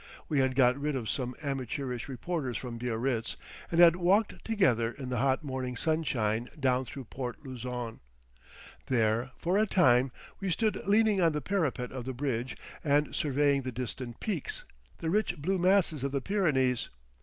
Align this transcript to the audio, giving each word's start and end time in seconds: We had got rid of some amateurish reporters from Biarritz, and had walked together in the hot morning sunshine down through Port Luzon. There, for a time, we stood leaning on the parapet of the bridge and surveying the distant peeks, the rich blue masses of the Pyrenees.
We 0.27 0.39
had 0.39 0.55
got 0.55 0.79
rid 0.81 0.95
of 0.95 1.07
some 1.07 1.35
amateurish 1.43 2.09
reporters 2.09 2.57
from 2.57 2.79
Biarritz, 2.79 3.37
and 3.71 3.79
had 3.79 3.95
walked 3.95 4.43
together 4.43 4.91
in 4.91 5.09
the 5.09 5.19
hot 5.19 5.43
morning 5.43 5.77
sunshine 5.77 6.49
down 6.59 6.85
through 6.85 7.03
Port 7.03 7.45
Luzon. 7.45 7.99
There, 8.87 9.29
for 9.37 9.59
a 9.59 9.67
time, 9.67 10.11
we 10.39 10.49
stood 10.49 10.81
leaning 10.87 11.21
on 11.21 11.33
the 11.33 11.39
parapet 11.41 11.91
of 11.91 12.05
the 12.05 12.13
bridge 12.13 12.57
and 12.83 13.13
surveying 13.13 13.61
the 13.61 13.71
distant 13.71 14.19
peeks, 14.19 14.63
the 14.97 15.11
rich 15.11 15.37
blue 15.37 15.59
masses 15.59 16.03
of 16.03 16.11
the 16.11 16.21
Pyrenees. 16.21 16.89